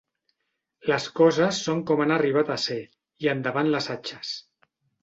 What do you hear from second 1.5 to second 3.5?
són com han arribat a ser i